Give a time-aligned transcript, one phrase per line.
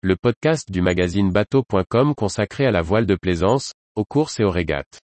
[0.00, 4.50] le podcast du magazine bateau.com consacré à la voile de plaisance, aux courses et aux
[4.50, 5.00] régates.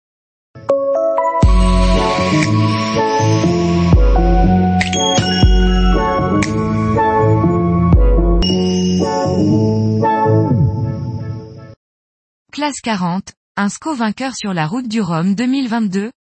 [12.53, 16.13] Classe 40, un SCO vainqueur sur la route du Rhum 2022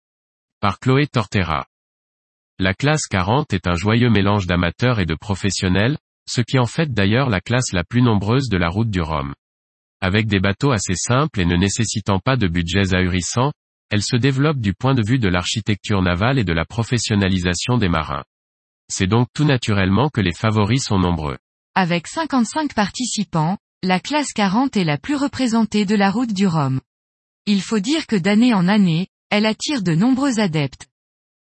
[0.60, 1.66] Par Chloé Tortera.
[2.60, 5.98] La classe 40 est un joyeux mélange d'amateurs et de professionnels,
[6.30, 9.34] ce qui en fait d'ailleurs la classe la plus nombreuse de la route du Rhum.
[10.00, 13.52] Avec des bateaux assez simples et ne nécessitant pas de budgets ahurissants,
[13.90, 17.88] elle se développe du point de vue de l'architecture navale et de la professionnalisation des
[17.88, 18.22] marins.
[18.88, 21.36] C'est donc tout naturellement que les favoris sont nombreux.
[21.74, 26.80] Avec 55 participants, la classe 40 est la plus représentée de la route du Rhum.
[27.46, 30.86] Il faut dire que d'année en année, elle attire de nombreux adeptes.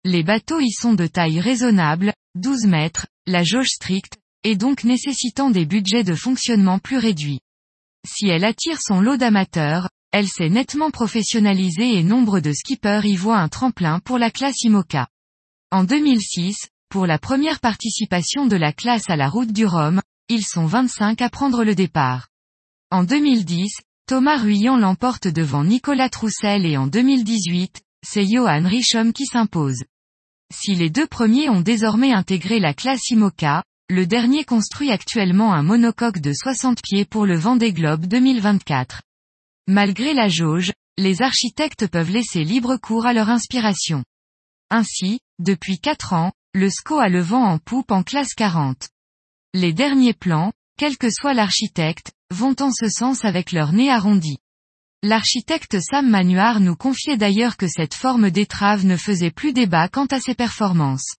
[0.03, 5.49] Les bateaux y sont de taille raisonnable, 12 mètres, la jauge stricte, et donc nécessitant
[5.49, 7.39] des budgets de fonctionnement plus réduits.
[8.05, 13.15] Si elle attire son lot d'amateurs, elle s'est nettement professionnalisée et nombre de skippers y
[13.15, 15.07] voient un tremplin pour la classe IMOCA.
[15.71, 16.55] En 2006,
[16.89, 21.21] pour la première participation de la classe à la route du Rhum, ils sont 25
[21.21, 22.27] à prendre le départ.
[22.91, 23.71] En 2010,
[24.05, 29.83] Thomas Ruyan l'emporte devant Nicolas Troussel et en 2018, c'est Johan Richomme qui s'impose.
[30.53, 33.63] Si les deux premiers ont désormais intégré la classe IMOCA,
[33.93, 39.03] le dernier construit actuellement un monocoque de 60 pieds pour le Vendée Globe 2024.
[39.67, 44.03] Malgré la jauge, les architectes peuvent laisser libre cours à leur inspiration.
[44.71, 48.89] Ainsi, depuis 4 ans, le SCO a le vent en poupe en classe 40.
[49.53, 54.39] Les derniers plans, quel que soit l'architecte, vont en ce sens avec leur nez arrondi.
[55.03, 60.07] L'architecte Sam Manuard nous confiait d'ailleurs que cette forme d'étrave ne faisait plus débat quant
[60.07, 61.13] à ses performances.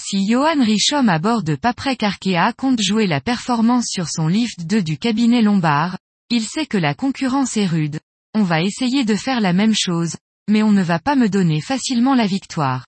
[0.00, 4.64] Si Johan Richomme à bord de Paprec Arkea compte jouer la performance sur son lift
[4.64, 5.98] 2 du cabinet Lombard,
[6.30, 7.98] il sait que la concurrence est rude.
[8.32, 10.14] On va essayer de faire la même chose,
[10.48, 12.86] mais on ne va pas me donner facilement la victoire.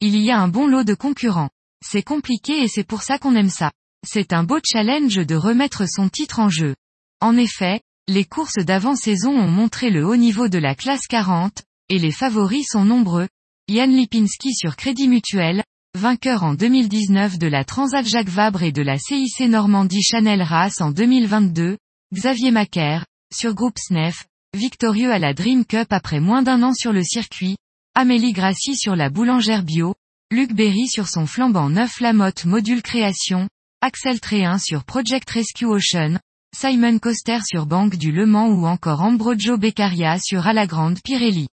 [0.00, 1.50] Il y a un bon lot de concurrents.
[1.84, 3.70] C'est compliqué et c'est pour ça qu'on aime ça.
[4.06, 6.74] C'est un beau challenge de remettre son titre en jeu.
[7.20, 11.98] En effet, les courses d'avant-saison ont montré le haut niveau de la classe 40, et
[11.98, 13.28] les favoris sont nombreux.
[13.68, 15.62] Yann Lipinski sur Crédit Mutuel,
[15.98, 20.80] vainqueur en 2019 de la Transat Jacques Vabre et de la CIC Normandie Chanel Race
[20.80, 21.76] en 2022,
[22.14, 23.04] Xavier Macaire,
[23.34, 24.26] sur Groupe SNEF,
[24.56, 27.56] victorieux à la Dream Cup après moins d'un an sur le circuit,
[27.96, 29.94] Amélie Grassi sur la boulangère bio,
[30.30, 33.48] Luc Berry sur son flambant neuf Lamotte Module Création,
[33.80, 36.18] Axel Tréhin sur Project Rescue Ocean,
[36.56, 41.48] Simon Coster sur Banque du Le Mans ou encore Ambrogio Beccaria sur Alagrande Pirelli.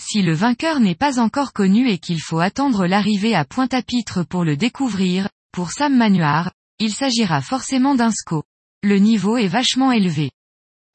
[0.00, 4.44] Si le vainqueur n'est pas encore connu et qu'il faut attendre l'arrivée à Pointe-à-Pitre pour
[4.44, 8.42] le découvrir, pour Sam Manuard, il s'agira forcément d'un SCO.
[8.82, 10.30] Le niveau est vachement élevé.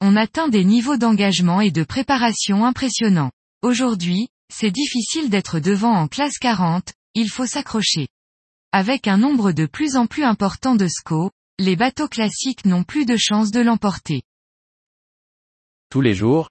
[0.00, 3.30] On atteint des niveaux d'engagement et de préparation impressionnants.
[3.62, 8.08] Aujourd'hui, c'est difficile d'être devant en classe 40, il faut s'accrocher.
[8.72, 13.06] Avec un nombre de plus en plus important de SCO, les bateaux classiques n'ont plus
[13.06, 14.22] de chance de l'emporter.
[15.90, 16.50] Tous les jours,